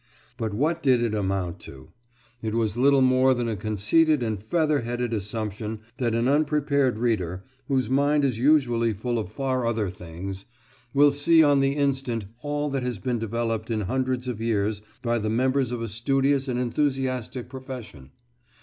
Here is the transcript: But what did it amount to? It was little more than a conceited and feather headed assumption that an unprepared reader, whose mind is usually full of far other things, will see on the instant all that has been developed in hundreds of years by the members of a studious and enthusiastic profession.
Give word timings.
But 0.35 0.51
what 0.55 0.81
did 0.81 1.03
it 1.03 1.13
amount 1.13 1.59
to? 1.59 1.89
It 2.41 2.55
was 2.55 2.75
little 2.75 3.03
more 3.03 3.35
than 3.35 3.47
a 3.47 3.55
conceited 3.55 4.23
and 4.23 4.41
feather 4.41 4.81
headed 4.81 5.13
assumption 5.13 5.81
that 5.97 6.15
an 6.15 6.27
unprepared 6.27 6.97
reader, 6.97 7.43
whose 7.67 7.87
mind 7.87 8.25
is 8.25 8.39
usually 8.39 8.93
full 8.93 9.19
of 9.19 9.31
far 9.31 9.63
other 9.63 9.91
things, 9.91 10.45
will 10.91 11.11
see 11.11 11.43
on 11.43 11.59
the 11.59 11.73
instant 11.75 12.25
all 12.41 12.67
that 12.71 12.81
has 12.81 12.97
been 12.97 13.19
developed 13.19 13.69
in 13.69 13.81
hundreds 13.81 14.27
of 14.27 14.41
years 14.41 14.81
by 15.03 15.19
the 15.19 15.29
members 15.29 15.71
of 15.71 15.83
a 15.83 15.87
studious 15.87 16.47
and 16.47 16.59
enthusiastic 16.59 17.47
profession. 17.47 18.09